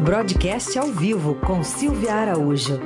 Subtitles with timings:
[0.00, 2.78] Broadcast ao vivo com Silvia Araújo.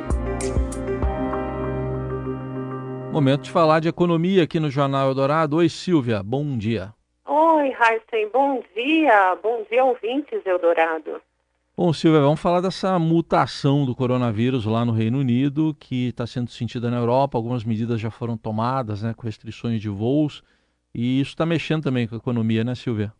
[3.12, 5.56] Momento de falar de economia aqui no Jornal Eldorado.
[5.56, 6.94] Oi, Silvia, bom dia.
[7.26, 9.36] Oi, Heisen, bom dia.
[9.42, 11.20] Bom dia, ouvintes Eldorado.
[11.76, 16.50] Bom, Silvia, vamos falar dessa mutação do coronavírus lá no Reino Unido, que está sendo
[16.50, 17.36] sentida na Europa.
[17.36, 20.42] Algumas medidas já foram tomadas, né, com restrições de voos.
[20.94, 23.12] E isso está mexendo também com a economia, né, Silvia?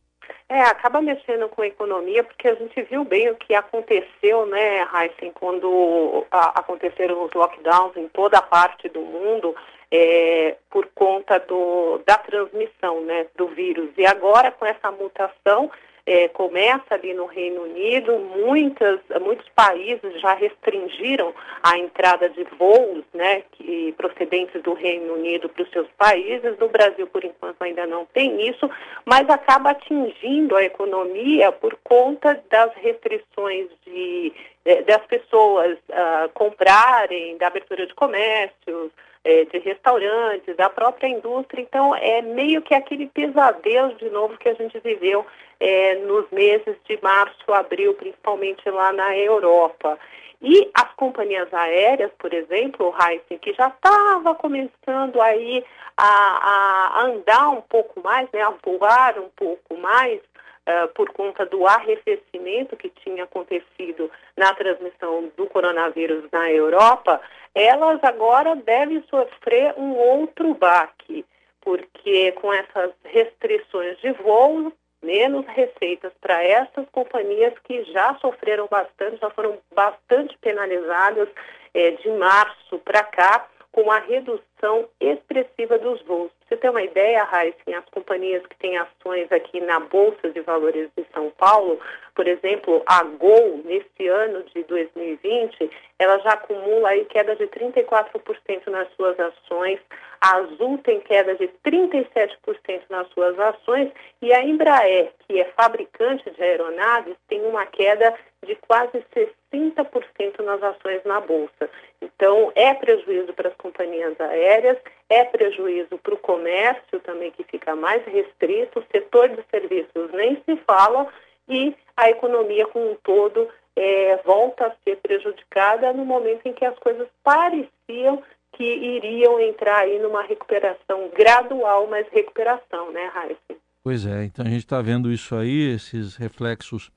[0.48, 4.86] É, acaba mexendo com a economia, porque a gente viu bem o que aconteceu, né,
[4.94, 9.54] Heisen, quando a, aconteceram os lockdowns em toda a parte do mundo,
[9.90, 13.90] é, por conta do, da transmissão né, do vírus.
[13.96, 15.70] E agora, com essa mutação,
[16.04, 23.04] é, começa ali no Reino Unido, muitas, muitos países já restringiram a entrada de voos
[23.14, 26.58] né, que, procedentes do Reino Unido para os seus países.
[26.58, 28.68] No Brasil, por enquanto, ainda não tem isso,
[29.04, 34.32] mas acaba atingindo a economia por conta das restrições de,
[34.64, 38.90] é, das pessoas uh, comprarem, da abertura de comércios,
[39.24, 41.62] é, de restaurantes, da própria indústria.
[41.62, 45.24] Então, é meio que aquele pesadelo de novo que a gente viveu
[45.62, 49.96] é, nos meses de março, abril, principalmente lá na Europa.
[50.40, 55.64] E as companhias aéreas, por exemplo, o Heisen, que já estava começando aí
[55.96, 61.46] a, a, andar um pouco mais, né, a voar um pouco mais, uh, por conta
[61.46, 67.20] do arrefecimento que tinha acontecido na transmissão do coronavírus na Europa,
[67.54, 71.24] elas agora devem sofrer um outro baque,
[71.60, 74.72] porque com essas restrições de voo,
[75.02, 81.28] menos receitas para essas companhias que já sofreram bastante, já foram bastante penalizadas
[81.74, 86.30] é, de março para cá, com a redução expressiva dos voos.
[86.46, 90.90] Você ter uma ideia, Raíssa, as companhias que têm ações aqui na Bolsa de Valores
[90.94, 91.80] de São Paulo,
[92.14, 98.66] por exemplo, a Gol, nesse ano de 2020, ela já acumula aí queda de 34%
[98.66, 99.80] nas suas ações,
[100.22, 103.90] a Azul tem queda de 37% nas suas ações
[104.22, 108.14] e a Embraer, que é fabricante de aeronaves, tem uma queda
[108.46, 109.04] de quase
[109.52, 111.68] 60% nas ações na Bolsa.
[112.00, 114.78] Então, é prejuízo para as companhias aéreas,
[115.08, 120.40] é prejuízo para o comércio também, que fica mais restrito, o setor de serviços nem
[120.44, 121.08] se fala,
[121.48, 126.64] e a economia como um todo é, volta a ser prejudicada no momento em que
[126.64, 133.62] as coisas pareciam que iriam entrar aí numa recuperação gradual, mas recuperação, né, Raíssa?
[133.82, 136.90] Pois é, então a gente está vendo isso aí, esses reflexos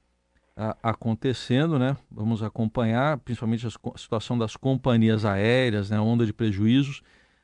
[0.55, 1.97] a, acontecendo, né?
[2.09, 5.99] Vamos acompanhar, principalmente a situação das companhias aéreas, né?
[5.99, 7.01] Onda de prejuízos.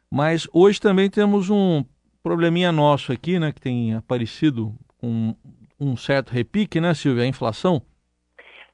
[0.09, 1.83] Mas hoje também temos um
[2.21, 3.51] probleminha nosso aqui, né?
[3.51, 5.35] Que tem aparecido com
[5.79, 7.23] um certo repique, né, Silvia?
[7.23, 7.81] A inflação.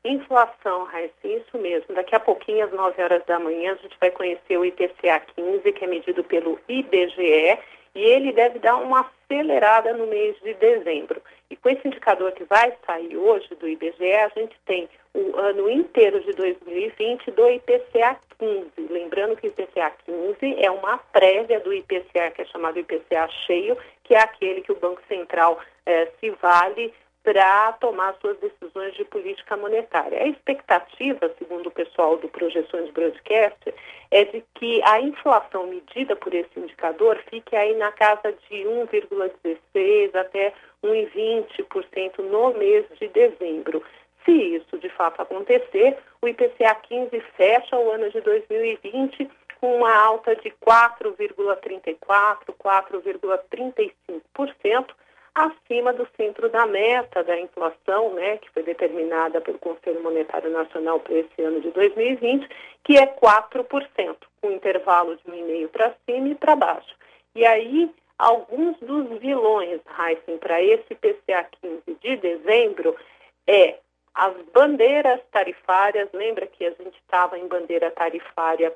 [0.08, 1.94] Inflação, Raíssa, isso mesmo.
[1.94, 5.72] Daqui a pouquinho, às 9 horas da manhã, a gente vai conhecer o IPCA 15,
[5.74, 7.60] que é medido pelo IBGE,
[7.96, 11.22] e ele deve dar uma acelerada no mês de dezembro.
[11.50, 15.70] E com esse indicador que vai sair hoje do IBGE, a gente tem o ano
[15.70, 18.70] inteiro de 2020 do IPCA 15.
[18.90, 23.78] Lembrando que o IPCA 15 é uma prévia do IPCA, que é chamado IPCA cheio,
[24.04, 26.94] que é aquele que o Banco Central eh, se vale
[27.28, 30.24] para tomar suas decisões de política monetária.
[30.24, 33.74] A expectativa, segundo o pessoal do Projeções Broadcast,
[34.12, 40.16] é de que a inflação medida por esse indicador fique aí na casa de 1,16
[40.16, 43.84] até 1,20% no mês de dezembro.
[44.24, 49.30] Se isso de fato acontecer, o IPCA 15 fecha o ano de 2020
[49.60, 54.86] com uma alta de 4,34, 4,35%
[55.38, 61.00] acima do centro da meta da inflação, né, que foi determinada pelo Conselho Monetário Nacional
[61.00, 62.50] para esse ano de 2020,
[62.84, 66.96] que é 4%, com intervalo de 1,5% para cima e para baixo.
[67.36, 72.96] E aí, alguns dos vilões, Heisen, para esse PCA 15 de dezembro
[73.46, 73.78] é
[74.16, 78.74] as bandeiras tarifárias, lembra que a gente estava em bandeira tarifária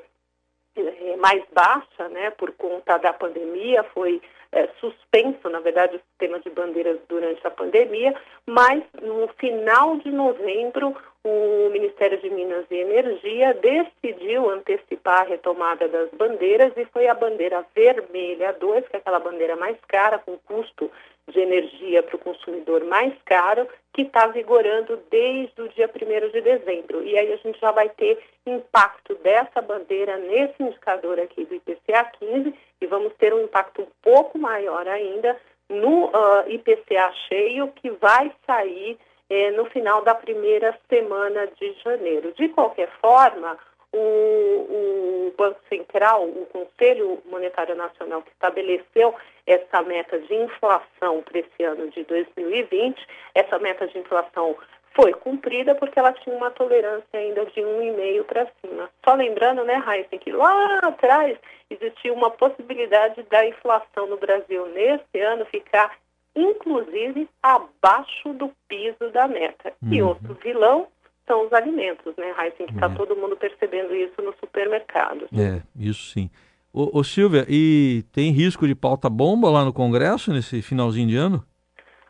[0.75, 4.21] eh, mais baixa, né, por conta da pandemia, foi
[4.51, 8.13] é, suspenso, na verdade, o sistema de bandeiras durante a pandemia,
[8.45, 15.87] mas no final de novembro, o Ministério de Minas e Energia decidiu antecipar a retomada
[15.87, 20.37] das bandeiras e foi a bandeira vermelha 2, que é aquela bandeira mais cara, com
[20.37, 20.91] custo
[21.27, 26.41] de energia para o consumidor mais caro, que está vigorando desde o dia 1 de
[26.41, 27.03] dezembro.
[27.03, 32.05] E aí a gente já vai ter impacto dessa bandeira nesse indicador aqui do IPCA
[32.19, 35.37] 15 e vamos ter um impacto um pouco maior ainda
[35.71, 38.97] no uh, IPCA cheio, que vai sair
[39.29, 42.33] é, no final da primeira semana de janeiro.
[42.33, 43.57] De qualquer forma,
[43.93, 49.15] o, o, Banco Central, o Conselho Monetário Nacional, que estabeleceu
[49.47, 54.55] essa meta de inflação para esse ano de 2020, essa meta de inflação
[54.93, 58.89] foi cumprida porque ela tinha uma tolerância ainda de 1,5 para cima.
[59.03, 61.37] Só lembrando, né, Raíssa, que lá atrás
[61.69, 65.95] existia uma possibilidade da inflação no Brasil nesse ano ficar,
[66.35, 69.73] inclusive, abaixo do piso da meta.
[69.81, 69.93] Uhum.
[69.93, 70.87] E outro vilão
[71.25, 72.95] são os alimentos, né, Raíssa, que está é.
[72.95, 75.27] todo mundo percebendo isso no supermercado.
[75.33, 76.29] É, isso sim.
[76.73, 81.15] Ô, ô Silvia, e tem risco de pauta bomba lá no Congresso nesse finalzinho de
[81.15, 81.45] ano?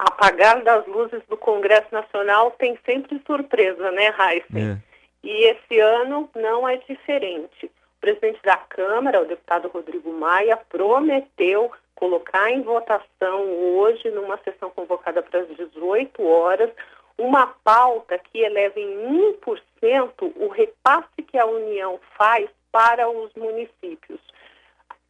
[0.02, 4.72] Apagar das luzes do Congresso Nacional tem sempre surpresa, né, Heisen?
[4.72, 4.78] É.
[5.24, 7.68] E esse ano não é diferente.
[7.68, 14.72] O presidente da Câmara, o deputado Rodrigo Maia, prometeu colocar em votação hoje, numa sessão
[14.72, 16.72] convocada para as 18 horas,
[17.16, 24.20] uma pauta que eleve em 1% o repasse que a União faz para os municípios.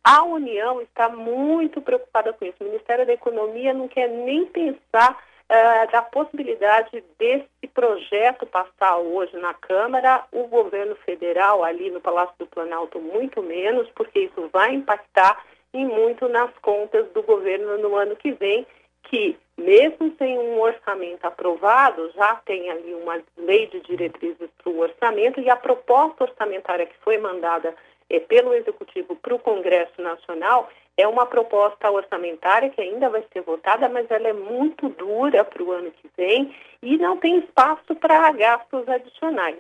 [0.04, 2.58] A União está muito preocupada com isso.
[2.60, 9.38] O Ministério da Economia não quer nem pensar uh, da possibilidade desse projeto passar hoje
[9.38, 10.24] na Câmara.
[10.32, 15.86] O governo federal, ali no Palácio do Planalto, muito menos, porque isso vai impactar e
[15.86, 18.66] muito nas contas do governo no ano que vem,
[19.04, 24.80] que, mesmo sem um orçamento aprovado, já tem ali uma lei de diretrizes para o
[24.80, 27.76] orçamento e a proposta orçamentária que foi mandada
[28.12, 33.42] é, pelo Executivo para o Congresso Nacional é uma proposta orçamentária que ainda vai ser
[33.42, 36.54] votada, mas ela é muito dura para o ano que vem
[36.84, 39.58] e não tem espaço para gastos adicionais.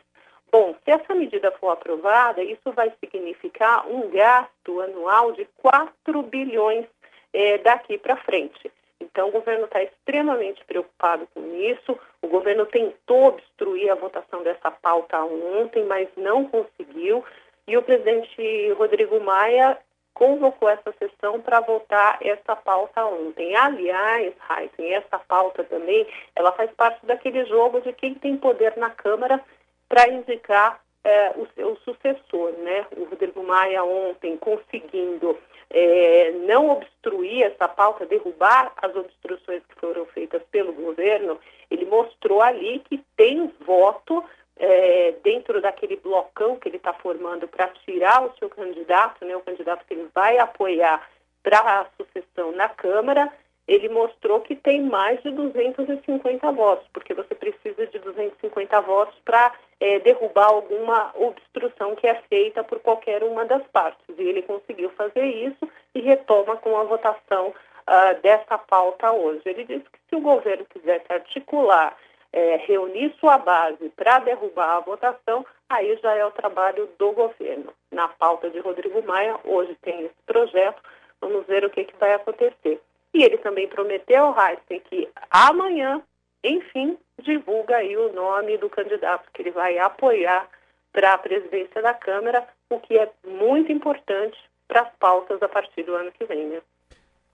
[0.52, 6.86] Bom, se essa medida for aprovada, isso vai significar um gasto anual de 4 bilhões
[7.34, 8.70] é, daqui para frente.
[9.00, 11.98] Então, o governo está extremamente preocupado com isso.
[12.22, 17.24] O governo tentou obstruir a votação dessa pauta ontem, mas não conseguiu.
[17.72, 19.78] E o presidente Rodrigo Maia
[20.14, 23.56] convocou essa sessão para votar essa pauta ontem.
[23.56, 28.90] Aliás, Heisen, essa pauta também, ela faz parte daquele jogo de quem tem poder na
[28.90, 29.42] Câmara
[29.88, 32.86] para indicar é, o seu sucessor, né?
[32.98, 35.40] O Rodrigo Maia ontem conseguindo
[35.70, 41.40] é, não obstruir essa pauta, derrubar as obstruções que foram feitas pelo governo,
[41.70, 44.22] ele mostrou ali que tem voto
[44.62, 49.42] é, dentro daquele blocão que ele está formando para tirar o seu candidato, né, o
[49.42, 51.10] candidato que ele vai apoiar
[51.42, 53.34] para a sucessão na Câmara,
[53.68, 59.52] ele mostrou que tem mais de 250 votos, porque você precisa de 250 votos para
[59.80, 64.04] é, derrubar alguma obstrução que é feita por qualquer uma das partes.
[64.16, 69.42] E ele conseguiu fazer isso e retoma com a votação uh, dessa pauta hoje.
[69.46, 71.98] Ele disse que se o governo quisesse articular
[72.34, 77.74] é, reunir sua base para derrubar a votação, aí já é o trabalho do governo.
[77.92, 80.82] Na pauta de Rodrigo Maia, hoje tem esse projeto,
[81.20, 82.82] vamos ver o que, que vai acontecer.
[83.14, 86.02] E ele também prometeu, Heisen, que amanhã,
[86.44, 90.48] enfim, divulga aí o nome do candidato que ele vai apoiar
[90.94, 94.38] para a presidência da Câmara, o que é muito importante
[94.68, 96.48] para as pautas a partir do ano que vem.
[96.48, 96.62] Né?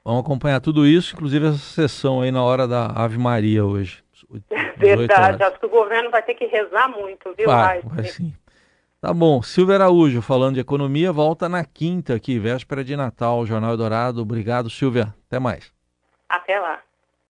[0.04, 4.04] Vamos acompanhar tudo isso, inclusive essa sessão aí na hora da Ave Maria hoje.
[4.78, 8.34] Verdade, acho que o governo vai ter que rezar muito, viu, vai, vai sim.
[9.00, 13.78] Tá bom, Silvia Araújo, falando de economia, volta na quinta aqui, véspera de Natal, Jornal
[13.78, 14.22] Dourado.
[14.22, 15.14] Obrigado, Silvia.
[15.28, 15.72] Até mais.
[16.28, 16.80] Até lá.